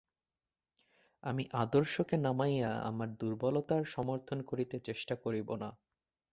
[1.23, 5.69] আমি আদর্শকে নামাইয়া আমার দুর্বলতার সমর্থন করিতে চেষ্টা করিব না।